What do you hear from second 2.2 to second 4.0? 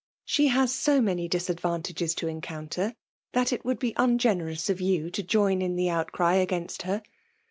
encounter, that it would be